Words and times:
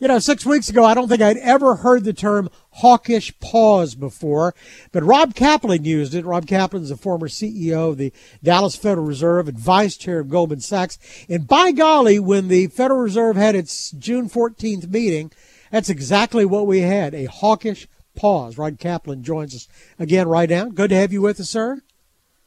You 0.00 0.08
know, 0.08 0.18
six 0.18 0.46
weeks 0.46 0.70
ago, 0.70 0.82
I 0.82 0.94
don't 0.94 1.08
think 1.08 1.20
I'd 1.20 1.36
ever 1.36 1.76
heard 1.76 2.04
the 2.04 2.14
term 2.14 2.48
hawkish 2.70 3.38
pause 3.38 3.94
before, 3.94 4.54
but 4.92 5.02
Rob 5.02 5.34
Kaplan 5.34 5.84
used 5.84 6.14
it. 6.14 6.24
Rob 6.24 6.46
Kaplan 6.46 6.84
is 6.84 6.88
the 6.88 6.96
former 6.96 7.28
CEO 7.28 7.90
of 7.90 7.98
the 7.98 8.10
Dallas 8.42 8.76
Federal 8.76 9.06
Reserve 9.06 9.46
and 9.46 9.58
vice 9.58 9.98
chair 9.98 10.18
of 10.18 10.30
Goldman 10.30 10.60
Sachs. 10.60 10.98
And 11.28 11.46
by 11.46 11.72
golly, 11.72 12.18
when 12.18 12.48
the 12.48 12.68
Federal 12.68 13.00
Reserve 13.00 13.36
had 13.36 13.54
its 13.54 13.90
June 13.90 14.30
14th 14.30 14.88
meeting, 14.88 15.32
that's 15.70 15.90
exactly 15.90 16.46
what 16.46 16.66
we 16.66 16.80
had 16.80 17.14
a 17.14 17.26
hawkish 17.26 17.86
pause. 18.16 18.56
Rob 18.56 18.78
Kaplan 18.78 19.22
joins 19.22 19.54
us 19.54 19.68
again 19.98 20.28
right 20.28 20.48
now. 20.48 20.70
Good 20.70 20.88
to 20.90 20.96
have 20.96 21.12
you 21.12 21.20
with 21.20 21.38
us, 21.40 21.50
sir. 21.50 21.82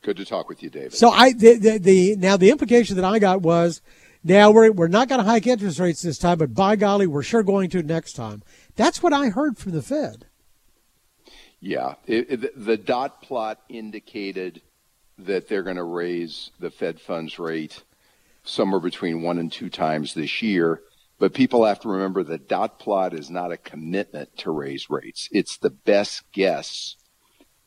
Good 0.02 0.18
to 0.18 0.26
talk 0.26 0.50
with 0.50 0.64
you, 0.64 0.72
David. 0.72 0.96
So 0.96 1.12
I 1.12 1.34
the, 1.34 1.58
the, 1.58 1.78
the 1.78 2.16
now 2.16 2.36
the 2.36 2.50
implication 2.50 2.96
that 2.96 3.06
I 3.06 3.20
got 3.20 3.42
was 3.42 3.80
now 4.24 4.52
we're 4.52 4.72
we're 4.72 4.88
not 4.88 5.10
going 5.10 5.20
to 5.20 5.30
hike 5.30 5.48
interest 5.48 5.80
rates 5.80 6.02
this 6.02 6.18
time, 6.18 6.38
but 6.38 6.54
by 6.54 6.76
golly, 6.76 7.08
we're 7.08 7.24
sure 7.24 7.44
going 7.44 7.70
to 7.72 7.84
next 7.84 8.14
time. 8.14 8.44
That's 8.76 9.04
what 9.04 9.14
I 9.14 9.30
heard 9.30 9.58
from 9.58 9.74
the 9.74 9.82
Fed. 9.82 10.26
Yeah, 11.60 11.96
it, 12.06 12.44
it, 12.44 12.66
the 12.66 12.78
dot 12.78 13.22
plot 13.22 13.60
indicated 13.70 14.62
that 15.18 15.48
they're 15.48 15.64
going 15.64 15.78
to 15.78 15.84
raise 15.84 16.52
the 16.60 16.70
Fed 16.70 17.00
funds 17.00 17.40
rate 17.40 17.84
somewhere 18.44 18.82
between 18.82 19.22
one 19.22 19.40
and 19.40 19.52
two 19.52 19.70
times 19.70 20.14
this 20.14 20.42
year. 20.42 20.82
But 21.20 21.34
people 21.34 21.64
have 21.64 21.80
to 21.82 21.90
remember 21.90 22.24
the 22.24 22.38
dot 22.38 22.80
plot 22.80 23.14
is 23.14 23.30
not 23.30 23.52
a 23.52 23.58
commitment 23.58 24.36
to 24.40 24.52
raise 24.52 24.90
rates. 24.90 25.30
It's 25.32 25.58
the 25.58 25.70
best 25.70 26.24
guess 26.34 26.98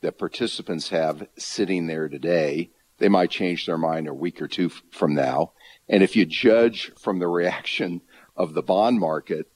that 0.01 0.19
participants 0.19 0.89
have 0.89 1.27
sitting 1.37 1.87
there 1.87 2.07
today. 2.07 2.69
They 2.99 3.09
might 3.09 3.31
change 3.31 3.65
their 3.65 3.77
mind 3.77 4.07
a 4.07 4.13
week 4.13 4.41
or 4.41 4.47
two 4.47 4.69
from 4.69 5.15
now. 5.15 5.53
And 5.89 6.03
if 6.03 6.15
you 6.15 6.25
judge 6.25 6.91
from 6.97 7.19
the 7.19 7.27
reaction 7.27 8.01
of 8.35 8.53
the 8.53 8.61
bond 8.61 8.99
market, 8.99 9.47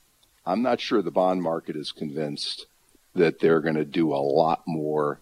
I'm 0.46 0.62
not 0.62 0.80
sure 0.80 1.02
the 1.02 1.12
bond 1.12 1.42
market 1.42 1.76
is 1.76 1.92
convinced 1.92 2.66
that 3.14 3.40
they're 3.40 3.62
going 3.62 3.76
to 3.76 3.86
do 3.86 4.14
a 4.14 4.16
lot 4.16 4.64
more 4.66 5.20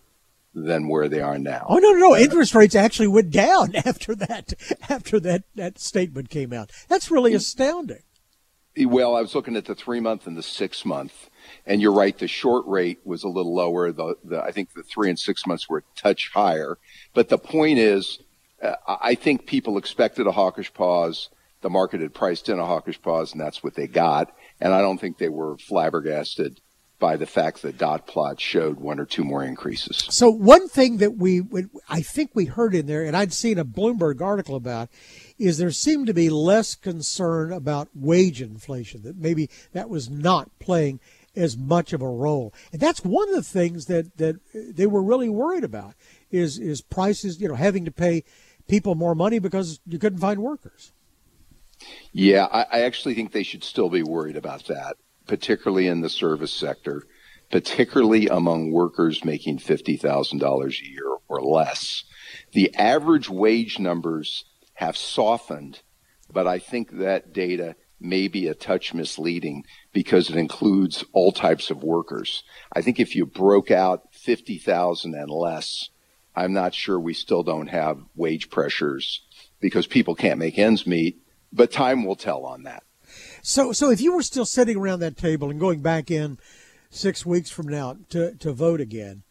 than 0.53 0.87
where 0.87 1.07
they 1.07 1.21
are 1.21 1.37
now. 1.37 1.65
Oh 1.69 1.77
no, 1.77 1.91
no, 1.91 2.09
no! 2.09 2.15
Interest 2.15 2.55
rates 2.55 2.75
actually 2.75 3.07
went 3.07 3.31
down 3.31 3.75
after 3.85 4.15
that. 4.15 4.53
After 4.89 5.19
that 5.21 5.43
that 5.55 5.79
statement 5.79 6.29
came 6.29 6.53
out, 6.53 6.71
that's 6.87 7.11
really 7.11 7.33
astounding. 7.33 8.03
Well, 8.77 9.15
I 9.15 9.21
was 9.21 9.35
looking 9.35 9.57
at 9.57 9.65
the 9.65 9.75
three 9.75 9.99
month 9.99 10.25
and 10.25 10.37
the 10.37 10.43
six 10.43 10.85
month, 10.85 11.29
and 11.65 11.81
you're 11.81 11.93
right. 11.93 12.17
The 12.17 12.27
short 12.27 12.65
rate 12.65 12.99
was 13.03 13.23
a 13.23 13.27
little 13.27 13.53
lower. 13.53 13.91
The, 13.91 14.15
the 14.23 14.41
I 14.41 14.51
think 14.51 14.73
the 14.73 14.83
three 14.83 15.09
and 15.09 15.19
six 15.19 15.45
months 15.45 15.67
were 15.67 15.79
a 15.79 15.99
touch 15.99 16.31
higher. 16.33 16.77
But 17.13 17.29
the 17.29 17.37
point 17.37 17.79
is, 17.79 18.19
uh, 18.61 18.75
I 18.87 19.15
think 19.15 19.45
people 19.45 19.77
expected 19.77 20.27
a 20.27 20.31
hawkish 20.31 20.73
pause. 20.73 21.29
The 21.61 21.69
market 21.69 22.01
had 22.01 22.13
priced 22.13 22.49
in 22.49 22.59
a 22.59 22.65
hawkish 22.65 23.01
pause, 23.01 23.31
and 23.31 23.41
that's 23.41 23.63
what 23.63 23.75
they 23.75 23.87
got. 23.87 24.33
And 24.61 24.73
I 24.73 24.81
don't 24.81 24.97
think 24.97 25.17
they 25.17 25.29
were 25.29 25.57
flabbergasted 25.57 26.59
by 26.99 27.15
the 27.15 27.25
fact 27.25 27.61
that 27.61 27.77
dot 27.77 28.05
plot 28.05 28.39
showed 28.39 28.79
one 28.79 28.99
or 28.99 29.05
two 29.05 29.23
more 29.23 29.43
increases. 29.43 30.05
So 30.09 30.29
one 30.29 30.67
thing 30.67 30.97
that 30.97 31.17
we, 31.17 31.41
I 31.89 32.01
think 32.01 32.31
we 32.33 32.45
heard 32.45 32.75
in 32.75 32.87
there, 32.87 33.03
and 33.05 33.15
I'd 33.15 33.33
seen 33.33 33.57
a 33.57 33.65
Bloomberg 33.65 34.21
article 34.21 34.55
about, 34.55 34.89
is 35.37 35.57
there 35.57 35.71
seemed 35.71 36.07
to 36.07 36.13
be 36.13 36.29
less 36.29 36.75
concern 36.75 37.53
about 37.53 37.87
wage 37.95 38.41
inflation. 38.41 39.03
That 39.03 39.17
maybe 39.17 39.49
that 39.71 39.89
was 39.89 40.09
not 40.09 40.49
playing 40.59 40.99
as 41.35 41.57
much 41.57 41.93
of 41.93 42.01
a 42.01 42.09
role, 42.09 42.53
and 42.73 42.81
that's 42.81 43.03
one 43.03 43.29
of 43.29 43.35
the 43.35 43.43
things 43.43 43.85
that 43.85 44.17
that 44.17 44.35
they 44.53 44.87
were 44.87 45.01
really 45.01 45.29
worried 45.29 45.63
about 45.63 45.93
is 46.31 46.59
is 46.59 46.81
prices. 46.81 47.39
You 47.39 47.47
know, 47.47 47.55
having 47.55 47.85
to 47.85 47.91
pay 47.91 48.25
people 48.69 48.95
more 48.95 49.15
money 49.15 49.39
because 49.39 49.79
you 49.85 49.99
couldn't 49.99 50.19
find 50.19 50.41
workers. 50.41 50.93
Yeah, 52.11 52.45
I, 52.45 52.65
I 52.71 52.81
actually 52.81 53.15
think 53.15 53.31
they 53.31 53.43
should 53.43 53.63
still 53.63 53.89
be 53.89 54.03
worried 54.03 54.37
about 54.37 54.65
that, 54.67 54.97
particularly 55.27 55.87
in 55.87 56.01
the 56.01 56.09
service 56.09 56.53
sector, 56.53 57.03
particularly 57.51 58.27
among 58.27 58.71
workers 58.71 59.25
making 59.25 59.59
$50,000 59.59 60.81
a 60.81 60.89
year 60.89 61.15
or 61.27 61.41
less. 61.41 62.03
The 62.51 62.73
average 62.75 63.29
wage 63.29 63.79
numbers 63.79 64.45
have 64.75 64.95
softened, 64.95 65.81
but 66.31 66.47
I 66.47 66.59
think 66.59 66.91
that 66.99 67.33
data 67.33 67.75
may 67.99 68.27
be 68.27 68.47
a 68.47 68.53
touch 68.53 68.93
misleading 68.93 69.65
because 69.91 70.29
it 70.29 70.37
includes 70.37 71.03
all 71.11 71.31
types 71.31 71.69
of 71.69 71.83
workers. 71.83 72.43
I 72.71 72.81
think 72.81 72.99
if 72.99 73.15
you 73.15 73.25
broke 73.25 73.71
out 73.71 74.13
50,000 74.13 75.13
and 75.13 75.29
less, 75.29 75.89
I'm 76.35 76.53
not 76.53 76.73
sure 76.73 76.99
we 76.99 77.13
still 77.13 77.43
don't 77.43 77.67
have 77.67 78.01
wage 78.15 78.49
pressures 78.49 79.21
because 79.59 79.87
people 79.87 80.15
can't 80.15 80.39
make 80.39 80.57
ends 80.57 80.87
meet, 80.87 81.21
but 81.51 81.71
time 81.71 82.05
will 82.05 82.15
tell 82.15 82.45
on 82.45 82.63
that. 82.63 82.83
So, 83.41 83.71
so 83.71 83.89
if 83.89 84.01
you 84.01 84.13
were 84.13 84.23
still 84.23 84.45
sitting 84.45 84.77
around 84.77 84.99
that 84.99 85.17
table 85.17 85.49
and 85.49 85.59
going 85.59 85.81
back 85.81 86.11
in 86.11 86.37
six 86.89 87.25
weeks 87.25 87.49
from 87.49 87.67
now 87.67 87.97
to, 88.09 88.35
to 88.35 88.53
vote 88.53 88.81
again, 88.81 89.23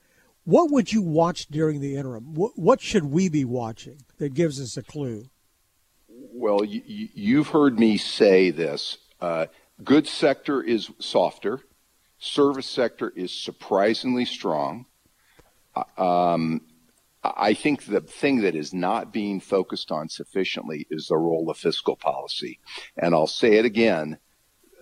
what 0.44 0.70
would 0.70 0.92
you 0.92 1.02
watch 1.02 1.46
during 1.46 1.80
the 1.80 1.96
interim? 1.96 2.34
What, 2.34 2.58
what 2.58 2.80
should 2.80 3.04
we 3.04 3.28
be 3.28 3.44
watching 3.44 3.98
that 4.18 4.34
gives 4.34 4.60
us 4.60 4.76
a 4.76 4.82
clue? 4.82 5.26
Well, 6.08 6.64
you, 6.64 7.38
have 7.38 7.48
heard 7.48 7.78
me 7.78 7.98
say 7.98 8.50
this. 8.50 8.98
Uh, 9.20 9.46
goods 9.84 10.10
sector 10.10 10.62
is 10.62 10.90
softer. 10.98 11.60
Service 12.18 12.66
sector 12.66 13.10
is 13.14 13.32
surprisingly 13.32 14.24
strong. 14.24 14.86
Uh, 15.76 16.02
um, 16.02 16.62
I 17.36 17.54
think 17.54 17.84
the 17.84 18.00
thing 18.00 18.42
that 18.42 18.54
is 18.54 18.72
not 18.72 19.12
being 19.12 19.40
focused 19.40 19.90
on 19.90 20.08
sufficiently 20.08 20.86
is 20.90 21.08
the 21.08 21.16
role 21.16 21.50
of 21.50 21.56
fiscal 21.56 21.96
policy. 21.96 22.60
And 22.96 23.14
I'll 23.14 23.26
say 23.26 23.54
it 23.54 23.64
again 23.64 24.18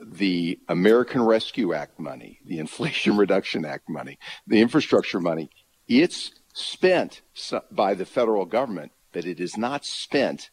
the 0.05 0.59
American 0.69 1.23
Rescue 1.23 1.73
Act 1.73 1.99
money, 1.99 2.41
the 2.45 2.59
Inflation 2.67 3.17
Reduction 3.17 3.65
Act 3.65 3.89
money, 3.89 4.19
the 4.47 4.61
infrastructure 4.61 5.21
money, 5.21 5.51
it's 5.89 6.33
spent 6.53 7.23
by 7.71 7.95
the 7.95 8.07
federal 8.07 8.45
government, 8.45 8.93
but 9.13 9.25
it 9.25 9.41
is 9.41 9.57
not 9.57 9.85
spent 9.85 10.51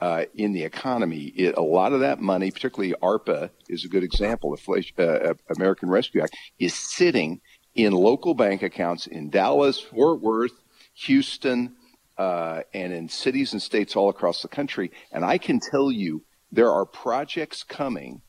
uh, 0.00 0.24
in 0.34 0.52
the 0.52 0.62
economy. 0.62 1.32
It, 1.36 1.56
a 1.56 1.62
lot 1.62 1.92
of 1.92 2.00
that 2.00 2.20
money, 2.20 2.50
particularly 2.50 2.94
ARPA, 3.02 3.50
is 3.68 3.84
a 3.84 3.88
good 3.88 4.04
example. 4.04 4.56
The 4.56 4.84
uh, 4.98 5.30
uh, 5.30 5.34
American 5.56 5.88
Rescue 5.88 6.22
Act 6.22 6.36
is 6.58 6.74
sitting 6.74 7.40
in 7.74 7.92
local 7.92 8.34
bank 8.34 8.62
accounts 8.62 9.06
in 9.06 9.30
Dallas, 9.30 9.80
Fort 9.80 10.20
Worth, 10.20 10.52
Houston, 10.94 11.76
uh, 12.16 12.62
and 12.72 12.92
in 12.92 13.08
cities 13.08 13.52
and 13.52 13.60
states 13.60 13.96
all 13.96 14.08
across 14.08 14.42
the 14.42 14.48
country. 14.48 14.90
And 15.12 15.24
I 15.24 15.38
can 15.38 15.60
tell 15.60 15.90
you 15.90 16.24
there 16.52 16.70
are 16.70 16.86
projects 16.86 17.62
coming 17.62 18.22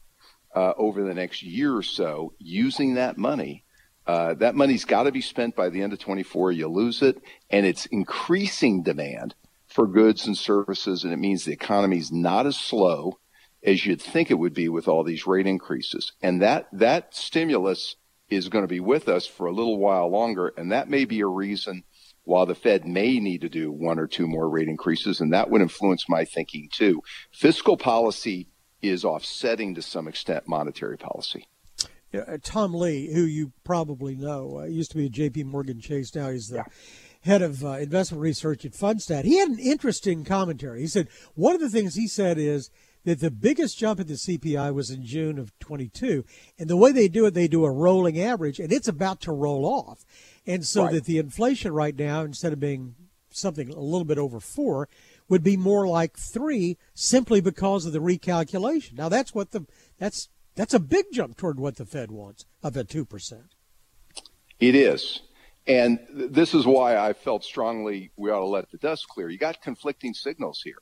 uh, 0.55 0.73
over 0.77 1.03
the 1.03 1.13
next 1.13 1.43
year 1.43 1.75
or 1.75 1.83
so 1.83 2.33
using 2.39 2.95
that 2.95 3.17
money. 3.17 3.63
Uh, 4.07 4.35
that 4.35 4.55
money's 4.55 4.85
got 4.85 5.03
to 5.03 5.11
be 5.11 5.21
spent 5.21 5.55
by 5.55 5.69
the 5.69 5.81
end 5.81 5.93
of 5.93 5.99
24. 5.99 6.51
You 6.51 6.67
lose 6.67 7.01
it, 7.01 7.21
and 7.49 7.65
it's 7.65 7.85
increasing 7.87 8.83
demand 8.83 9.35
for 9.67 9.87
goods 9.87 10.27
and 10.27 10.37
services, 10.37 11.03
and 11.03 11.11
it 11.11 11.17
means 11.17 11.43
the 11.43 11.51
economy's 11.51 12.11
not 12.11 12.45
as 12.45 12.55
slow 12.55 13.19
as 13.63 13.85
you'd 13.85 14.01
think 14.01 14.29
it 14.29 14.39
would 14.39 14.53
be 14.53 14.69
with 14.69 14.87
all 14.87 15.03
these 15.03 15.25
rate 15.25 15.47
increases. 15.47 16.13
And 16.21 16.41
that 16.41 16.67
that 16.71 17.15
stimulus 17.15 17.95
is 18.29 18.49
going 18.49 18.63
to 18.63 18.67
be 18.69 18.79
with 18.79 19.07
us 19.07 19.25
for 19.25 19.47
a 19.47 19.53
little 19.53 19.77
while 19.77 20.09
longer, 20.09 20.53
and 20.55 20.71
that 20.71 20.89
may 20.89 21.05
be 21.05 21.19
a 21.21 21.27
reason 21.27 21.83
while 22.25 22.45
the 22.45 22.55
Fed 22.55 22.85
may 22.85 23.19
need 23.19 23.41
to 23.41 23.49
do 23.49 23.71
one 23.71 23.99
or 23.99 24.07
two 24.07 24.27
more 24.27 24.49
rate 24.49 24.67
increases, 24.67 25.21
and 25.21 25.31
that 25.31 25.49
would 25.49 25.61
influence 25.61 26.09
my 26.09 26.25
thinking 26.25 26.69
too. 26.73 27.01
Fiscal 27.31 27.77
policy 27.77 28.47
is 28.81 29.05
offsetting 29.05 29.75
to 29.75 29.81
some 29.81 30.07
extent 30.07 30.47
monetary 30.47 30.97
policy. 30.97 31.47
Uh, 32.13 32.37
Tom 32.41 32.73
Lee, 32.73 33.13
who 33.13 33.21
you 33.21 33.51
probably 33.63 34.15
know, 34.15 34.59
uh, 34.59 34.63
used 34.63 34.91
to 34.91 34.97
be 34.97 35.05
at 35.05 35.11
J.P. 35.11 35.43
Morgan 35.43 35.79
Chase. 35.79 36.15
Now 36.15 36.29
he's 36.29 36.47
the 36.47 36.57
yeah. 36.57 36.63
head 37.21 37.41
of 37.41 37.63
uh, 37.63 37.71
investment 37.71 38.21
research 38.21 38.65
at 38.65 38.71
Fundstrat. 38.71 39.25
He 39.25 39.39
had 39.39 39.49
an 39.49 39.59
interesting 39.59 40.23
commentary. 40.23 40.81
He 40.81 40.87
said 40.87 41.09
one 41.33 41.55
of 41.55 41.61
the 41.61 41.69
things 41.69 41.95
he 41.95 42.07
said 42.07 42.37
is 42.37 42.69
that 43.03 43.19
the 43.19 43.31
biggest 43.31 43.77
jump 43.77 43.99
in 43.99 44.07
the 44.07 44.13
CPI 44.13 44.73
was 44.73 44.89
in 44.89 45.05
June 45.05 45.37
of 45.37 45.57
22, 45.59 46.25
and 46.57 46.69
the 46.69 46.77
way 46.77 46.91
they 46.91 47.07
do 47.07 47.25
it, 47.25 47.33
they 47.33 47.47
do 47.47 47.65
a 47.65 47.71
rolling 47.71 48.19
average, 48.19 48.59
and 48.59 48.71
it's 48.71 48.87
about 48.87 49.21
to 49.21 49.31
roll 49.31 49.65
off. 49.65 50.05
And 50.47 50.65
so 50.65 50.83
right. 50.83 50.93
that 50.93 51.05
the 51.05 51.17
inflation 51.17 51.73
right 51.73 51.97
now, 51.97 52.21
instead 52.21 52.53
of 52.53 52.59
being 52.59 52.95
something 53.29 53.69
a 53.69 53.79
little 53.79 54.05
bit 54.05 54.17
over 54.17 54.39
four, 54.39 54.87
would 55.27 55.43
be 55.43 55.57
more 55.57 55.87
like 55.87 56.17
three 56.17 56.77
simply 56.93 57.41
because 57.41 57.85
of 57.85 57.93
the 57.93 57.99
recalculation. 57.99 58.93
Now 58.93 59.09
that's 59.09 59.33
what 59.33 59.51
the 59.51 59.65
that's 59.97 60.29
that's 60.55 60.73
a 60.73 60.79
big 60.79 61.05
jump 61.11 61.37
toward 61.37 61.59
what 61.59 61.77
the 61.77 61.85
Fed 61.85 62.11
wants 62.11 62.45
of 62.63 62.77
a 62.77 62.83
two 62.83 63.05
percent. 63.05 63.55
It 64.59 64.75
is. 64.75 65.21
And 65.67 65.99
this 66.13 66.53
is 66.53 66.67
why 66.67 66.97
I 66.97 67.13
felt 67.13 67.43
strongly 67.43 68.11
we 68.15 68.29
ought 68.29 68.39
to 68.39 68.45
let 68.45 68.69
the 68.69 68.77
dust 68.77 69.07
clear. 69.09 69.29
You 69.29 69.39
got 69.39 69.61
conflicting 69.61 70.13
signals 70.13 70.61
here. 70.63 70.77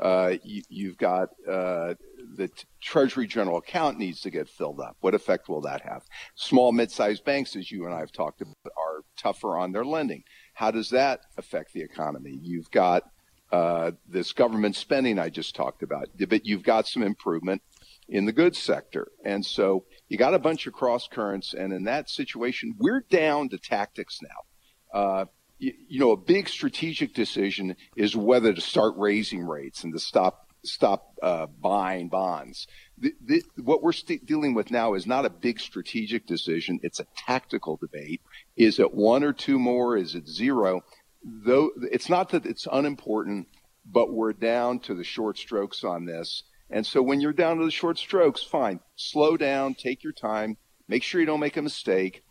Uh, 0.00 0.34
you, 0.42 0.88
have 0.88 0.98
got 0.98 1.28
uh, 1.48 1.94
the 2.36 2.50
Treasury 2.80 3.26
General 3.26 3.58
account 3.58 3.98
needs 3.98 4.20
to 4.22 4.30
get 4.30 4.48
filled 4.48 4.80
up. 4.80 4.96
What 5.00 5.14
effect 5.14 5.48
will 5.48 5.60
that 5.62 5.82
have? 5.82 6.02
Small, 6.34 6.72
mid-sized 6.72 7.24
banks, 7.24 7.54
as 7.54 7.70
you 7.70 7.84
and 7.84 7.94
I 7.94 8.00
have 8.00 8.10
talked 8.10 8.40
about, 8.40 8.56
are 8.76 9.04
tougher 9.16 9.56
on 9.56 9.72
their 9.72 9.84
lending. 9.84 10.24
How 10.54 10.72
does 10.72 10.90
that 10.90 11.20
affect 11.36 11.72
the 11.72 11.82
economy? 11.82 12.38
You've 12.42 12.70
got 12.70 13.04
uh, 13.52 13.92
this 14.08 14.32
government 14.32 14.74
spending 14.74 15.18
I 15.18 15.28
just 15.28 15.54
talked 15.54 15.84
about, 15.84 16.08
but 16.28 16.44
you've 16.44 16.64
got 16.64 16.88
some 16.88 17.04
improvement 17.04 17.62
in 18.08 18.24
the 18.24 18.32
goods 18.32 18.58
sector. 18.58 19.08
And 19.24 19.46
so 19.46 19.84
you 20.08 20.18
got 20.18 20.34
a 20.34 20.38
bunch 20.38 20.66
of 20.66 20.72
cross 20.72 21.06
currents. 21.06 21.54
And 21.54 21.72
in 21.72 21.84
that 21.84 22.10
situation, 22.10 22.74
we're 22.78 23.04
down 23.08 23.48
to 23.50 23.58
tactics 23.58 24.18
now. 24.22 24.98
Uh, 24.98 25.24
you, 25.58 25.72
you, 25.88 26.00
know, 26.00 26.12
a 26.12 26.16
big 26.16 26.48
strategic 26.48 27.14
decision 27.14 27.76
is 27.96 28.16
whether 28.16 28.52
to 28.52 28.60
start 28.60 28.94
raising 28.96 29.44
rates 29.44 29.84
and 29.84 29.92
to 29.92 29.98
stop 29.98 30.48
stop 30.64 31.14
uh, 31.22 31.46
buying 31.46 32.08
bonds. 32.08 32.66
The, 32.96 33.12
the, 33.22 33.42
what 33.62 33.82
we're 33.82 33.92
st- 33.92 34.24
dealing 34.24 34.54
with 34.54 34.70
now 34.70 34.94
is 34.94 35.06
not 35.06 35.26
a 35.26 35.30
big 35.30 35.60
strategic 35.60 36.26
decision; 36.26 36.80
it's 36.82 37.00
a 37.00 37.06
tactical 37.16 37.76
debate. 37.76 38.22
Is 38.56 38.78
it 38.78 38.94
one 38.94 39.24
or 39.24 39.32
two 39.32 39.58
more? 39.58 39.96
Is 39.96 40.14
it 40.14 40.28
zero? 40.28 40.82
Though 41.22 41.70
it's 41.80 42.08
not 42.08 42.30
that 42.30 42.46
it's 42.46 42.66
unimportant, 42.70 43.48
but 43.84 44.12
we're 44.12 44.32
down 44.32 44.80
to 44.80 44.94
the 44.94 45.04
short 45.04 45.38
strokes 45.38 45.84
on 45.84 46.04
this. 46.04 46.44
And 46.70 46.86
so 46.86 47.02
when 47.02 47.20
you're 47.20 47.32
down 47.32 47.58
to 47.58 47.64
the 47.64 47.70
short 47.70 47.98
strokes, 47.98 48.42
fine, 48.42 48.80
slow 48.96 49.36
down, 49.36 49.74
take 49.74 50.02
your 50.02 50.12
time, 50.12 50.56
make 50.88 51.02
sure 51.02 51.20
you 51.20 51.26
don't 51.26 51.40
make 51.40 51.56
a 51.56 51.62
mistake, 51.62 52.24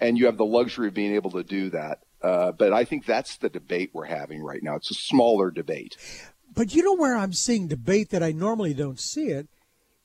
and 0.00 0.18
you 0.18 0.26
have 0.26 0.36
the 0.36 0.44
luxury 0.44 0.88
of 0.88 0.94
being 0.94 1.14
able 1.14 1.30
to 1.32 1.44
do 1.44 1.70
that. 1.70 1.98
Uh, 2.24 2.52
but 2.52 2.72
I 2.72 2.84
think 2.84 3.04
that's 3.04 3.36
the 3.36 3.50
debate 3.50 3.90
we're 3.92 4.06
having 4.06 4.42
right 4.42 4.62
now. 4.62 4.76
It's 4.76 4.90
a 4.90 4.94
smaller 4.94 5.50
debate. 5.50 5.98
But 6.54 6.74
you 6.74 6.82
know 6.82 6.94
where 6.94 7.16
I'm 7.16 7.34
seeing 7.34 7.68
debate 7.68 8.08
that 8.10 8.22
I 8.22 8.32
normally 8.32 8.72
don't 8.72 8.98
see 8.98 9.26
it 9.26 9.46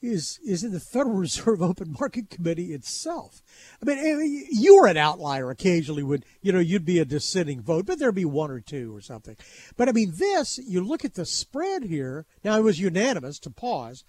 is 0.02 0.38
is 0.46 0.64
in 0.64 0.74
the 0.74 0.82
Federal 0.82 1.16
Reserve 1.16 1.62
Open 1.62 1.96
Market 1.98 2.30
Committee 2.30 2.74
itself. 2.74 3.42
I 3.82 3.86
mean, 3.86 3.98
eh, 3.98 4.48
you 4.52 4.76
were 4.76 4.88
an 4.88 4.98
outlier 4.98 5.50
occasionally 5.50 6.04
when 6.04 6.26
you 6.42 6.52
know 6.52 6.60
you'd 6.60 6.86
be 6.86 7.00
a 7.00 7.06
dissenting 7.06 7.62
vote, 7.62 7.86
but 7.86 8.00
there'd 8.00 8.16
be 8.16 8.26
one 8.26 8.52
or 8.52 8.60
two 8.60 8.94
or 8.94 9.00
something. 9.00 9.38
But 9.78 9.88
I 9.88 9.94
mean, 9.94 10.14
this 10.18 10.58
you 10.58 10.84
look 10.84 11.06
at 11.06 11.14
the 11.14 11.26
spread 11.26 11.84
here. 11.84 12.26
Now 12.44 12.58
it 12.58 12.64
was 12.64 12.82
unanimous 12.82 13.40
to 13.40 13.50
pause, 13.50 14.04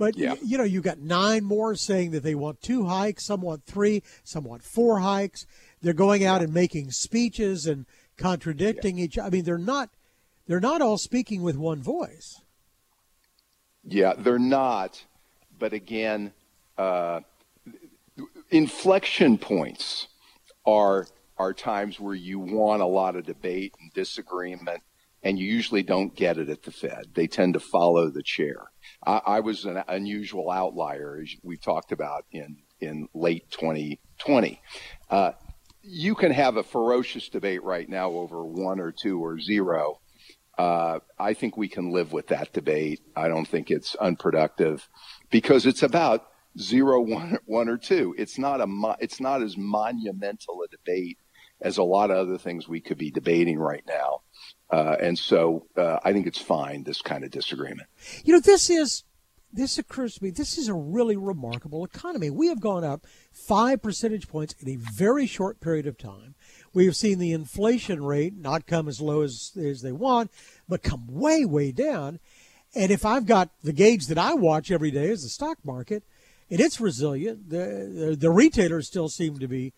but 0.00 0.16
yeah. 0.16 0.34
you, 0.42 0.58
know 0.58 0.64
you 0.64 0.80
got 0.80 0.98
nine 0.98 1.44
more 1.44 1.76
saying 1.76 2.10
that 2.12 2.22
they 2.22 2.34
want 2.34 2.60
two 2.60 2.86
hikes, 2.86 3.26
some 3.26 3.42
want 3.42 3.64
three, 3.66 4.02
some 4.24 4.44
want 4.44 4.64
four 4.64 4.98
hikes. 4.98 5.46
They're 5.82 5.92
going 5.92 6.24
out 6.24 6.42
and 6.42 6.52
making 6.52 6.90
speeches 6.90 7.66
and 7.66 7.86
contradicting 8.16 8.98
yeah. 8.98 9.04
each. 9.04 9.18
I 9.18 9.28
mean, 9.28 9.44
they're 9.44 9.58
not 9.58 9.90
they're 10.46 10.58
not 10.58 10.82
all 10.82 10.98
speaking 10.98 11.42
with 11.42 11.56
one 11.56 11.82
voice. 11.82 12.40
Yeah, 13.84 14.14
they're 14.16 14.38
not 14.38 15.04
but 15.60 15.72
again, 15.72 16.32
uh, 16.76 17.20
inflection 18.50 19.38
points 19.38 20.08
are 20.66 21.06
are 21.36 21.54
times 21.54 22.00
where 22.00 22.14
you 22.14 22.38
want 22.38 22.82
a 22.82 22.86
lot 22.86 23.14
of 23.16 23.24
debate 23.24 23.74
and 23.80 23.92
disagreement, 23.92 24.82
and 25.22 25.38
you 25.38 25.46
usually 25.46 25.82
don't 25.82 26.14
get 26.14 26.38
it 26.38 26.48
at 26.48 26.62
the 26.62 26.70
Fed. 26.70 27.06
They 27.14 27.26
tend 27.26 27.54
to 27.54 27.60
follow 27.60 28.10
the 28.10 28.22
chair. 28.22 28.70
I, 29.06 29.20
I 29.26 29.40
was 29.40 29.64
an 29.64 29.82
unusual 29.88 30.50
outlier, 30.50 31.20
as 31.22 31.34
we 31.42 31.56
talked 31.56 31.92
about 31.92 32.24
in 32.32 32.58
in 32.80 33.08
late 33.14 33.50
2020. 33.50 34.60
Uh, 35.10 35.32
you 35.82 36.14
can 36.14 36.32
have 36.32 36.56
a 36.56 36.62
ferocious 36.62 37.28
debate 37.28 37.62
right 37.62 37.88
now 37.88 38.10
over 38.10 38.44
one 38.44 38.80
or 38.80 38.92
two 38.92 39.22
or 39.22 39.38
zero. 39.38 40.00
Uh, 40.58 41.00
I 41.18 41.34
think 41.34 41.56
we 41.56 41.68
can 41.68 41.90
live 41.90 42.12
with 42.12 42.28
that 42.28 42.52
debate. 42.52 43.00
I 43.16 43.28
don't 43.28 43.46
think 43.46 43.70
it's 43.70 43.94
unproductive 43.94 44.88
because 45.30 45.64
it's 45.64 45.82
about 45.82 46.26
zero, 46.58 47.00
one, 47.00 47.38
one 47.46 47.68
or 47.68 47.78
two. 47.78 48.14
It's 48.18 48.38
not 48.38 48.60
a 48.60 48.96
it's 48.98 49.20
not 49.20 49.42
as 49.42 49.56
monumental 49.56 50.58
a 50.64 50.68
debate 50.68 51.18
as 51.62 51.78
a 51.78 51.82
lot 51.82 52.10
of 52.10 52.16
other 52.16 52.38
things 52.38 52.68
we 52.68 52.80
could 52.80 52.98
be 52.98 53.10
debating 53.10 53.58
right 53.58 53.84
now. 53.86 54.19
Uh, 54.72 54.96
and 55.00 55.18
so 55.18 55.66
uh, 55.76 55.98
I 56.04 56.12
think 56.12 56.26
it's 56.26 56.40
fine 56.40 56.84
this 56.84 57.02
kind 57.02 57.24
of 57.24 57.30
disagreement. 57.30 57.88
You 58.24 58.34
know, 58.34 58.40
this 58.40 58.70
is 58.70 59.04
this 59.52 59.78
occurs 59.78 60.14
to 60.14 60.24
me. 60.24 60.30
This 60.30 60.56
is 60.56 60.68
a 60.68 60.74
really 60.74 61.16
remarkable 61.16 61.84
economy. 61.84 62.30
We 62.30 62.46
have 62.48 62.60
gone 62.60 62.84
up 62.84 63.06
five 63.32 63.82
percentage 63.82 64.28
points 64.28 64.54
in 64.60 64.68
a 64.68 64.76
very 64.76 65.26
short 65.26 65.60
period 65.60 65.86
of 65.86 65.98
time. 65.98 66.34
We 66.72 66.86
have 66.86 66.94
seen 66.94 67.18
the 67.18 67.32
inflation 67.32 68.04
rate 68.04 68.36
not 68.36 68.66
come 68.66 68.86
as 68.86 69.00
low 69.00 69.22
as, 69.22 69.52
as 69.60 69.82
they 69.82 69.92
want, 69.92 70.30
but 70.68 70.82
come 70.82 71.06
way, 71.08 71.44
way 71.44 71.72
down. 71.72 72.20
And 72.74 72.92
if 72.92 73.04
I've 73.04 73.26
got 73.26 73.50
the 73.64 73.72
gauge 73.72 74.06
that 74.06 74.18
I 74.18 74.34
watch 74.34 74.70
every 74.70 74.92
day 74.92 75.08
is 75.10 75.24
the 75.24 75.28
stock 75.28 75.58
market, 75.64 76.04
and 76.48 76.60
it's 76.60 76.80
resilient, 76.80 77.50
the 77.50 77.90
the, 78.10 78.16
the 78.16 78.30
retailers 78.30 78.86
still 78.86 79.08
seem 79.08 79.38
to 79.40 79.48
be, 79.48 79.72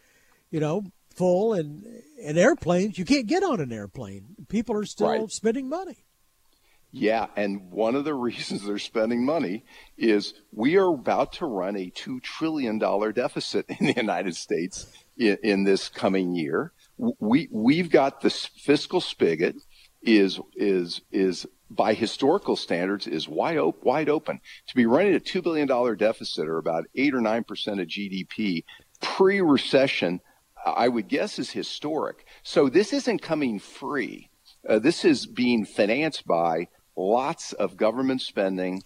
you 0.50 0.60
know, 0.60 0.84
full, 1.12 1.52
and 1.54 1.84
and 2.22 2.38
airplanes 2.38 2.98
you 2.98 3.04
can't 3.04 3.26
get 3.26 3.42
on 3.42 3.60
an 3.60 3.72
airplane. 3.72 4.36
People 4.48 4.76
are 4.76 4.84
still 4.84 5.08
right. 5.08 5.30
spending 5.30 5.68
money. 5.68 6.04
Yeah, 6.90 7.26
and 7.36 7.70
one 7.70 7.94
of 7.94 8.04
the 8.04 8.14
reasons 8.28 8.64
they're 8.64 8.78
spending 8.78 9.24
money 9.24 9.64
is 9.96 10.34
we 10.52 10.76
are 10.76 10.92
about 10.92 11.34
to 11.34 11.46
run 11.46 11.76
a 11.76 11.90
two 11.90 12.20
trillion 12.20 12.78
dollar 12.78 13.12
deficit 13.12 13.66
in 13.68 13.86
the 13.86 13.94
United 13.94 14.36
States 14.36 14.86
in, 15.16 15.38
in 15.42 15.64
this 15.64 15.88
coming 15.88 16.34
year. 16.34 16.72
We 16.96 17.48
we've 17.50 17.90
got 17.90 18.20
this 18.20 18.46
fiscal 18.46 19.00
spigot 19.00 19.56
is 20.02 20.40
is 20.56 21.00
is 21.10 21.46
by 21.74 21.94
historical 21.94 22.56
standards 22.56 23.06
is 23.06 23.28
wide, 23.28 23.58
op- 23.58 23.82
wide 23.82 24.08
open. 24.08 24.40
To 24.68 24.74
be 24.74 24.86
running 24.86 25.14
a 25.14 25.20
$2 25.20 25.42
billion 25.42 25.96
deficit 25.96 26.46
or 26.46 26.58
about 26.58 26.84
8 26.94 27.14
or 27.14 27.20
9% 27.20 27.80
of 27.80 27.88
GDP 27.88 28.64
pre 29.00 29.40
recession, 29.40 30.20
I 30.64 30.88
would 30.88 31.08
guess 31.08 31.38
is 31.38 31.50
historic. 31.50 32.26
So 32.42 32.68
this 32.68 32.92
isn't 32.92 33.22
coming 33.22 33.58
free. 33.58 34.30
Uh, 34.68 34.78
this 34.78 35.04
is 35.04 35.26
being 35.26 35.64
financed 35.64 36.26
by 36.26 36.68
lots 36.96 37.52
of 37.52 37.76
government 37.76 38.20
spending. 38.20 38.82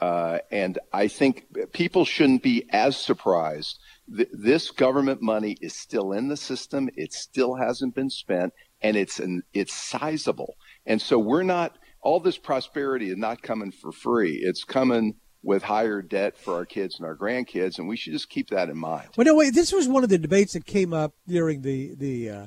Uh, 0.00 0.38
and 0.50 0.78
I 0.92 1.08
think 1.08 1.46
people 1.72 2.04
shouldn't 2.04 2.42
be 2.42 2.66
as 2.70 2.96
surprised. 2.96 3.78
Th- 4.14 4.28
this 4.32 4.70
government 4.70 5.22
money 5.22 5.56
is 5.60 5.74
still 5.74 6.12
in 6.12 6.28
the 6.28 6.36
system. 6.36 6.90
It 6.96 7.12
still 7.12 7.54
hasn't 7.54 7.94
been 7.94 8.10
spent 8.10 8.52
and 8.82 8.96
it's 8.96 9.18
an, 9.18 9.42
it's 9.52 9.72
sizable. 9.72 10.54
And 10.84 11.00
so 11.00 11.18
we're 11.18 11.42
not, 11.42 11.76
all 12.02 12.20
this 12.20 12.38
prosperity 12.38 13.10
is 13.10 13.16
not 13.16 13.42
coming 13.42 13.72
for 13.72 13.90
free. 13.90 14.38
It's 14.42 14.64
coming 14.64 15.14
with 15.46 15.62
higher 15.62 16.02
debt 16.02 16.36
for 16.36 16.54
our 16.54 16.66
kids 16.66 16.98
and 16.98 17.06
our 17.06 17.14
grandkids, 17.14 17.78
and 17.78 17.86
we 17.86 17.96
should 17.96 18.12
just 18.12 18.28
keep 18.28 18.50
that 18.50 18.68
in 18.68 18.76
mind. 18.76 19.08
Well, 19.16 19.24
no, 19.24 19.36
wait. 19.36 19.54
This 19.54 19.72
was 19.72 19.86
one 19.88 20.02
of 20.02 20.10
the 20.10 20.18
debates 20.18 20.54
that 20.54 20.66
came 20.66 20.92
up 20.92 21.14
during 21.26 21.62
the 21.62 21.94
the 21.94 22.28
uh, 22.28 22.46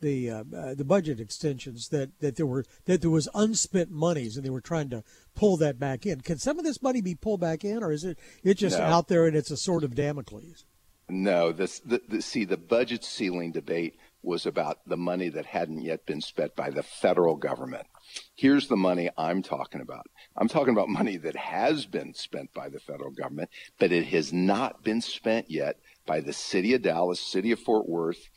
the 0.00 0.30
uh, 0.30 0.44
uh, 0.56 0.74
the 0.74 0.84
budget 0.84 1.18
extensions 1.18 1.88
that 1.88 2.12
that 2.20 2.36
there 2.36 2.46
were 2.46 2.64
that 2.84 3.00
there 3.00 3.10
was 3.10 3.28
unspent 3.34 3.90
monies, 3.90 4.36
and 4.36 4.46
they 4.46 4.50
were 4.50 4.60
trying 4.60 4.88
to 4.90 5.02
pull 5.34 5.56
that 5.56 5.80
back 5.80 6.06
in. 6.06 6.20
Can 6.20 6.38
some 6.38 6.56
of 6.56 6.64
this 6.64 6.80
money 6.80 7.00
be 7.00 7.16
pulled 7.16 7.40
back 7.40 7.64
in, 7.64 7.82
or 7.82 7.90
is 7.90 8.04
it 8.04 8.16
it's 8.44 8.60
just 8.60 8.78
no. 8.78 8.84
out 8.84 9.08
there 9.08 9.26
and 9.26 9.36
it's 9.36 9.50
a 9.50 9.56
sort 9.56 9.82
of 9.82 9.96
Damocles? 9.96 10.64
No, 11.08 11.50
this 11.50 11.80
the, 11.80 12.00
the 12.08 12.22
see 12.22 12.44
the 12.44 12.56
budget 12.56 13.04
ceiling 13.04 13.50
debate 13.50 13.98
was 14.26 14.44
about 14.44 14.80
the 14.86 14.96
money 14.96 15.28
that 15.28 15.46
hadn't 15.46 15.82
yet 15.82 16.04
been 16.04 16.20
spent 16.20 16.56
by 16.56 16.68
the 16.68 16.82
federal 16.82 17.36
government. 17.36 17.86
Here's 18.34 18.66
the 18.66 18.76
money 18.76 19.08
I'm 19.16 19.42
talking 19.42 19.80
about. 19.80 20.06
I'm 20.36 20.48
talking 20.48 20.72
about 20.72 20.88
money 20.88 21.16
that 21.18 21.36
has 21.36 21.86
been 21.86 22.12
spent 22.12 22.52
by 22.52 22.68
the 22.68 22.80
federal 22.80 23.12
government, 23.12 23.50
but 23.78 23.92
it 23.92 24.06
has 24.06 24.32
not 24.32 24.82
been 24.82 25.00
spent 25.00 25.50
yet 25.50 25.78
by 26.06 26.20
the 26.20 26.32
city 26.32 26.74
of 26.74 26.82
Dallas, 26.82 27.20
city 27.20 27.52
of 27.52 27.60
Fort 27.60 27.88
Worth, 27.88 28.28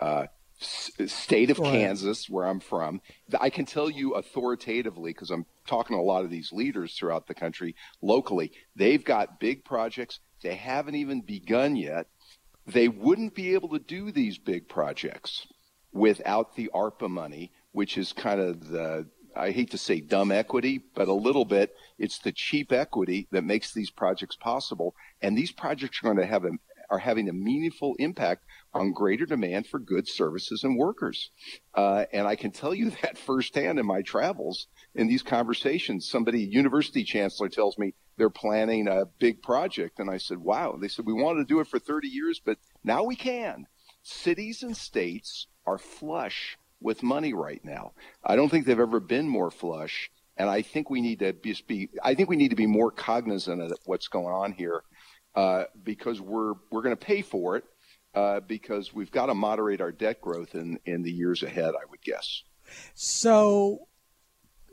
uh, 0.00 0.26
state 0.58 1.50
of 1.50 1.58
Kansas, 1.58 2.28
where 2.28 2.46
I'm 2.46 2.60
from. 2.60 3.00
I 3.38 3.50
can 3.50 3.66
tell 3.66 3.90
you 3.90 4.14
authoritatively, 4.14 5.10
because 5.10 5.30
I'm 5.30 5.46
talking 5.66 5.96
to 5.96 6.00
a 6.00 6.02
lot 6.02 6.24
of 6.24 6.30
these 6.30 6.52
leaders 6.52 6.94
throughout 6.94 7.26
the 7.26 7.34
country 7.34 7.76
locally, 8.02 8.52
they've 8.74 9.04
got 9.04 9.38
big 9.38 9.64
projects. 9.64 10.18
They 10.42 10.54
haven't 10.54 10.94
even 10.94 11.20
begun 11.20 11.76
yet. 11.76 12.06
They 12.66 12.88
wouldn't 12.88 13.34
be 13.34 13.54
able 13.54 13.68
to 13.70 13.78
do 13.78 14.10
these 14.10 14.38
big 14.38 14.68
projects 14.68 15.46
without 15.92 16.56
the 16.56 16.70
ARPA 16.74 17.08
money, 17.08 17.52
which 17.72 17.96
is 17.96 18.12
kind 18.12 18.40
of 18.40 18.68
the 18.68 19.06
I 19.36 19.50
hate 19.50 19.70
to 19.72 19.78
say 19.78 20.00
dumb 20.00 20.32
equity, 20.32 20.80
but 20.94 21.08
a 21.08 21.12
little 21.12 21.44
bit. 21.44 21.74
It's 21.98 22.18
the 22.18 22.32
cheap 22.32 22.72
equity 22.72 23.28
that 23.32 23.44
makes 23.44 23.72
these 23.72 23.90
projects 23.90 24.34
possible. 24.34 24.94
And 25.20 25.36
these 25.36 25.52
projects 25.52 26.00
are 26.02 26.06
going 26.06 26.16
to 26.16 26.26
have 26.26 26.44
a, 26.44 26.52
are 26.88 26.98
having 26.98 27.28
a 27.28 27.34
meaningful 27.34 27.96
impact 27.98 28.44
on 28.72 28.92
greater 28.92 29.26
demand 29.26 29.66
for 29.66 29.78
goods, 29.78 30.10
services, 30.12 30.64
and 30.64 30.78
workers. 30.78 31.30
Uh, 31.74 32.06
and 32.14 32.26
I 32.26 32.34
can 32.34 32.50
tell 32.50 32.74
you 32.74 32.90
that 33.02 33.18
firsthand 33.18 33.78
in 33.78 33.86
my 33.86 34.00
travels 34.00 34.68
in 34.96 35.06
these 35.06 35.22
conversations. 35.22 36.08
Somebody, 36.08 36.40
university 36.40 37.04
chancellor, 37.04 37.48
tells 37.48 37.78
me 37.78 37.94
they're 38.16 38.30
planning 38.30 38.88
a 38.88 39.04
big 39.18 39.42
project. 39.42 39.98
And 39.98 40.10
I 40.10 40.16
said, 40.16 40.38
wow. 40.38 40.76
They 40.80 40.88
said, 40.88 41.06
we 41.06 41.12
wanted 41.12 41.40
to 41.40 41.54
do 41.54 41.60
it 41.60 41.68
for 41.68 41.78
30 41.78 42.08
years, 42.08 42.40
but 42.44 42.58
now 42.82 43.04
we 43.04 43.16
can. 43.16 43.66
Cities 44.02 44.62
and 44.62 44.76
states 44.76 45.46
are 45.66 45.78
flush 45.78 46.56
with 46.80 47.02
money 47.02 47.34
right 47.34 47.60
now. 47.64 47.92
I 48.24 48.36
don't 48.36 48.48
think 48.48 48.66
they've 48.66 48.78
ever 48.78 49.00
been 49.00 49.28
more 49.28 49.50
flush, 49.50 50.10
and 50.36 50.48
I 50.48 50.62
think 50.62 50.90
we 50.90 51.00
need 51.00 51.20
to 51.20 51.32
be. 51.66 51.90
I 52.02 52.14
think 52.14 52.28
we 52.28 52.36
need 52.36 52.50
to 52.50 52.56
be 52.56 52.66
more 52.66 52.90
cognizant 52.90 53.62
of 53.62 53.72
what's 53.84 54.08
going 54.08 54.34
on 54.34 54.52
here, 54.52 54.82
uh, 55.34 55.64
because 55.82 56.20
we're 56.20 56.54
we're 56.70 56.82
going 56.82 56.96
to 56.96 57.04
pay 57.04 57.22
for 57.22 57.56
it. 57.56 57.64
Uh, 58.14 58.40
because 58.40 58.94
we've 58.94 59.10
got 59.10 59.26
to 59.26 59.34
moderate 59.34 59.82
our 59.82 59.92
debt 59.92 60.22
growth 60.22 60.54
in, 60.54 60.78
in 60.86 61.02
the 61.02 61.12
years 61.12 61.42
ahead, 61.42 61.74
I 61.74 61.84
would 61.90 62.00
guess. 62.00 62.44
So, 62.94 63.88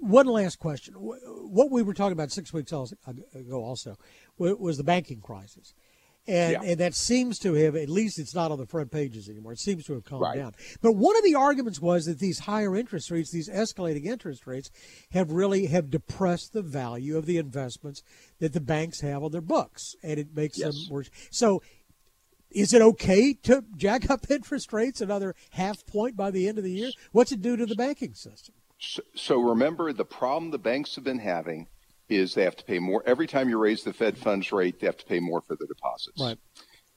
one 0.04 0.28
last 0.28 0.60
question. 0.60 0.94
What 0.96 1.72
we 1.72 1.82
were 1.82 1.94
talking 1.94 2.14
about 2.14 2.32
six 2.32 2.54
weeks 2.54 2.72
ago, 2.72 3.64
also, 3.64 3.98
was 4.38 4.78
the 4.78 4.84
banking 4.84 5.22
crisis. 5.22 5.74
And, 6.26 6.52
yeah. 6.54 6.62
and 6.64 6.80
that 6.80 6.96
seems 6.96 7.38
to 7.40 7.54
have 7.54 7.76
at 7.76 7.90
least 7.90 8.18
it's 8.18 8.34
not 8.34 8.50
on 8.50 8.58
the 8.58 8.66
front 8.66 8.92
pages 8.92 9.28
anymore. 9.28 9.52
It 9.52 9.60
seems 9.60 9.86
to 9.86 9.94
have 9.94 10.06
calmed 10.06 10.22
right. 10.22 10.38
down. 10.38 10.54
But 10.82 10.94
one 10.94 11.18
of 11.18 11.24
the 11.24 11.36
arguments 11.36 11.82
was 11.82 12.06
that 12.06 12.20
these 12.20 12.40
higher 12.40 12.78
interest 12.78 13.12
rates, 13.12 13.32
these 13.32 13.50
escalating 13.50 14.06
interest 14.06 14.48
rates, 14.48 14.72
have 15.12 15.32
really 15.32 15.66
have 15.66 15.90
depressed 15.90 16.54
the 16.54 16.62
value 16.62 17.18
of 17.18 17.26
the 17.26 17.38
investments 17.38 18.04
that 18.40 18.54
the 18.54 18.62
banks 18.62 19.02
have 19.02 19.22
on 19.22 19.32
their 19.32 19.42
books, 19.42 19.96
and 20.02 20.18
it 20.18 20.34
makes 20.34 20.58
yes. 20.58 20.74
them 20.74 20.84
worse. 20.90 21.10
So, 21.30 21.62
is 22.50 22.72
it 22.72 22.82
okay 22.82 23.34
to 23.44 23.66
jack 23.76 24.10
up 24.10 24.26
interest 24.30 24.72
rates 24.72 25.02
another 25.02 25.36
half 25.50 25.86
point 25.86 26.16
by 26.16 26.32
the 26.32 26.48
end 26.48 26.58
of 26.58 26.64
the 26.64 26.72
year? 26.72 26.92
What's 27.12 27.34
it 27.34 27.42
do 27.42 27.58
to 27.58 27.66
the 27.66 27.76
banking 27.76 28.14
system? 28.14 28.56
So, 28.84 29.02
so 29.16 29.40
remember 29.40 29.94
the 29.94 30.06
problem 30.06 30.52
the 30.52 30.58
banks 30.58 30.96
have 30.96 31.06
been 31.06 31.20
having 31.20 31.68
is 32.10 32.34
they 32.34 32.44
have 32.44 32.58
to 32.58 32.66
pay 32.66 32.80
more 32.80 33.02
every 33.06 33.28
time 33.28 33.48
you 33.48 33.58
raise 33.58 33.84
the 33.84 33.94
Fed 33.94 34.18
funds 34.18 34.52
rate. 34.52 34.80
They 34.80 34.88
have 34.88 34.98
to 34.98 35.06
pay 35.06 35.22
more 35.22 35.42
for 35.42 35.56
the 35.56 35.66
deposits. 35.66 36.22
Right. 36.22 36.38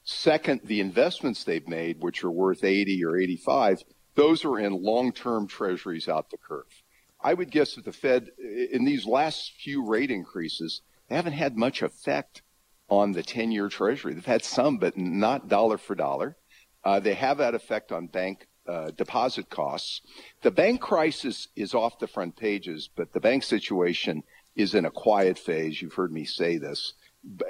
Second, 0.02 0.62
the 0.64 0.80
investments 0.80 1.44
they've 1.44 1.66
made, 1.66 2.02
which 2.02 2.24
are 2.24 2.30
worth 2.30 2.64
80 2.64 3.04
or 3.04 3.16
85, 3.16 3.84
those 4.14 4.44
are 4.44 4.58
in 4.58 4.82
long-term 4.82 5.46
treasuries 5.46 6.08
out 6.08 6.30
the 6.30 6.38
curve. 6.38 6.82
I 7.20 7.34
would 7.34 7.50
guess 7.50 7.74
that 7.74 7.84
the 7.84 7.92
Fed, 7.92 8.30
in 8.38 8.84
these 8.84 9.06
last 9.06 9.52
few 9.52 9.86
rate 9.86 10.10
increases, 10.10 10.82
they 11.08 11.14
haven't 11.16 11.32
had 11.34 11.56
much 11.56 11.82
effect 11.82 12.42
on 12.88 13.12
the 13.12 13.22
10-year 13.22 13.68
treasury. 13.68 14.14
They've 14.14 14.24
had 14.24 14.44
some, 14.44 14.78
but 14.78 14.96
not 14.96 15.48
dollar 15.48 15.78
for 15.78 15.94
dollar. 15.94 16.36
Uh, 16.84 17.00
they 17.00 17.14
have 17.14 17.38
that 17.38 17.54
effect 17.54 17.90
on 17.90 18.06
bank 18.06 18.46
uh, 18.68 18.90
deposit 18.96 19.50
costs. 19.50 20.00
The 20.42 20.50
bank 20.50 20.80
crisis 20.80 21.48
is 21.56 21.74
off 21.74 21.98
the 21.98 22.06
front 22.06 22.36
pages, 22.36 22.88
but 22.94 23.12
the 23.12 23.20
bank 23.20 23.42
situation 23.42 24.22
is 24.54 24.74
in 24.74 24.84
a 24.84 24.90
quiet 24.90 25.38
phase. 25.38 25.80
You've 25.80 25.94
heard 25.94 26.12
me 26.12 26.24
say 26.24 26.58
this. 26.58 26.94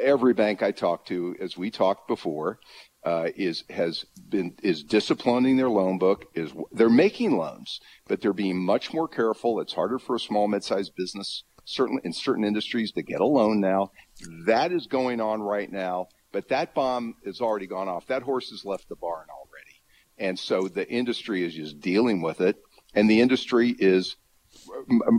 Every 0.00 0.34
bank 0.34 0.62
I 0.62 0.72
talk 0.72 1.06
to, 1.06 1.36
as 1.40 1.56
we 1.56 1.70
talked 1.70 2.08
before, 2.08 2.58
uh, 3.04 3.28
is 3.36 3.62
has 3.70 4.04
been 4.28 4.54
is 4.62 4.82
disciplining 4.82 5.56
their 5.56 5.68
loan 5.70 5.98
book. 5.98 6.26
Is 6.34 6.52
they're 6.72 6.88
making 6.88 7.36
loans, 7.36 7.80
but 8.08 8.20
they're 8.20 8.32
being 8.32 8.58
much 8.58 8.92
more 8.92 9.06
careful. 9.06 9.60
It's 9.60 9.74
harder 9.74 9.98
for 9.98 10.16
a 10.16 10.20
small 10.20 10.48
mid-sized 10.48 10.94
business, 10.96 11.44
certainly 11.64 12.02
in 12.04 12.12
certain 12.12 12.44
industries, 12.44 12.90
to 12.92 13.02
get 13.02 13.20
a 13.20 13.26
loan 13.26 13.60
now. 13.60 13.92
That 14.46 14.72
is 14.72 14.86
going 14.86 15.20
on 15.20 15.40
right 15.40 15.70
now, 15.70 16.08
but 16.32 16.48
that 16.48 16.74
bomb 16.74 17.14
has 17.24 17.40
already 17.40 17.66
gone 17.66 17.88
off. 17.88 18.06
That 18.08 18.22
horse 18.22 18.50
has 18.50 18.64
left 18.64 18.88
the 18.88 18.96
barn 18.96 19.26
and 20.18 20.38
so 20.38 20.68
the 20.68 20.88
industry 20.88 21.44
is 21.44 21.54
just 21.54 21.80
dealing 21.80 22.20
with 22.22 22.40
it, 22.40 22.56
and 22.94 23.08
the 23.08 23.20
industry 23.20 23.74
is 23.78 24.16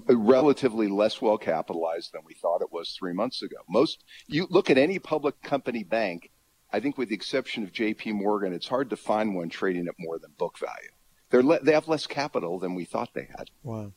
relatively 0.09 0.87
less 0.87 1.21
well 1.21 1.37
capitalized 1.37 2.11
than 2.13 2.21
we 2.25 2.33
thought 2.33 2.61
it 2.61 2.71
was 2.71 2.95
three 2.97 3.13
months 3.13 3.41
ago. 3.41 3.57
Most 3.69 4.03
you 4.27 4.47
look 4.49 4.69
at 4.69 4.77
any 4.77 4.99
public 4.99 5.41
company 5.41 5.83
bank, 5.83 6.31
I 6.71 6.79
think 6.79 6.97
with 6.97 7.09
the 7.09 7.15
exception 7.15 7.63
of 7.63 7.71
J.P. 7.71 8.13
Morgan, 8.13 8.53
it's 8.53 8.67
hard 8.67 8.89
to 8.89 8.97
find 8.97 9.35
one 9.35 9.49
trading 9.49 9.87
at 9.87 9.95
more 9.99 10.19
than 10.19 10.31
book 10.37 10.57
value. 10.57 10.91
They're 11.29 11.43
le- 11.43 11.61
they 11.61 11.73
have 11.73 11.87
less 11.87 12.07
capital 12.07 12.59
than 12.59 12.75
we 12.75 12.85
thought 12.85 13.13
they 13.13 13.27
had. 13.37 13.49
Wow, 13.63 13.93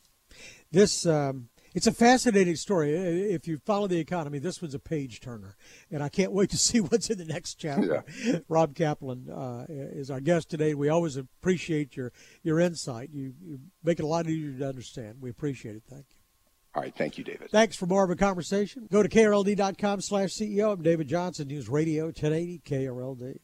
this 0.71 1.05
um, 1.05 1.49
it's 1.73 1.87
a 1.87 1.91
fascinating 1.91 2.55
story. 2.55 2.93
If 2.93 3.47
you 3.47 3.59
follow 3.65 3.87
the 3.87 3.99
economy, 3.99 4.39
this 4.39 4.61
was 4.61 4.73
a 4.73 4.79
page 4.79 5.19
turner, 5.19 5.55
and 5.89 6.03
I 6.03 6.09
can't 6.09 6.31
wait 6.31 6.49
to 6.51 6.57
see 6.69 6.79
what's 6.79 7.09
in 7.09 7.17
the 7.17 7.25
next 7.25 7.55
chapter. 7.55 8.03
Yeah. 8.23 8.39
Rob 8.47 8.75
Kaplan 8.75 9.29
uh, 9.29 9.65
is 9.69 10.11
our 10.11 10.19
guest 10.19 10.49
today. 10.49 10.73
We 10.73 10.89
always 10.89 11.17
appreciate 11.17 11.95
your 11.95 12.11
your 12.43 12.59
insight. 12.59 13.09
You, 13.11 13.33
you 13.41 13.59
make 13.83 13.99
it 13.99 14.03
a 14.03 14.07
lot 14.07 14.27
easier 14.27 14.57
to 14.59 14.67
understand. 14.67 15.17
We 15.21 15.29
appreciate 15.29 15.75
it. 15.75 15.83
Thank 15.89 16.05
you. 16.09 16.15
All 16.73 16.81
right. 16.81 16.95
Thank 16.95 17.17
you, 17.17 17.23
David. 17.23 17.51
Thanks 17.51 17.75
for 17.75 17.85
more 17.85 18.03
of 18.03 18.09
a 18.09 18.15
conversation. 18.15 18.87
Go 18.89 19.03
to 19.03 19.09
KRLD.com 19.09 20.01
slash 20.01 20.29
CEO. 20.29 20.71
I'm 20.71 20.81
David 20.81 21.07
Johnson, 21.07 21.47
News 21.47 21.67
Radio 21.67 22.05
1080 22.05 22.61
KRLD. 22.65 23.39